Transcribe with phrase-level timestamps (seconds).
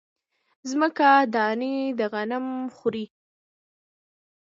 [0.79, 3.05] مځکه دانې د غنم خوري